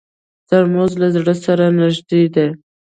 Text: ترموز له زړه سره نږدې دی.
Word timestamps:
ترموز 0.49 0.91
له 1.01 1.07
زړه 1.15 1.33
سره 1.45 1.65
نږدې 1.79 2.23
دی. 2.35 2.47